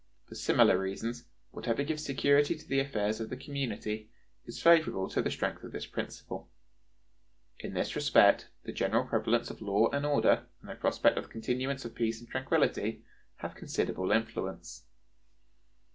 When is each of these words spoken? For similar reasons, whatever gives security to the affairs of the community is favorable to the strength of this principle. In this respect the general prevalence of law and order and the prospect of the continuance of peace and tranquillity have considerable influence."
For 0.25 0.33
similar 0.33 0.79
reasons, 0.79 1.25
whatever 1.51 1.83
gives 1.83 2.03
security 2.03 2.55
to 2.57 2.67
the 2.67 2.79
affairs 2.79 3.19
of 3.21 3.29
the 3.29 3.37
community 3.37 4.09
is 4.47 4.59
favorable 4.59 5.07
to 5.09 5.21
the 5.21 5.29
strength 5.29 5.63
of 5.63 5.73
this 5.73 5.85
principle. 5.85 6.49
In 7.59 7.75
this 7.75 7.95
respect 7.95 8.47
the 8.63 8.71
general 8.73 9.05
prevalence 9.05 9.51
of 9.51 9.61
law 9.61 9.91
and 9.91 10.03
order 10.03 10.47
and 10.61 10.71
the 10.71 10.73
prospect 10.73 11.19
of 11.19 11.25
the 11.25 11.29
continuance 11.29 11.85
of 11.85 11.93
peace 11.93 12.19
and 12.19 12.27
tranquillity 12.27 13.03
have 13.35 13.53
considerable 13.53 14.11
influence." 14.11 14.85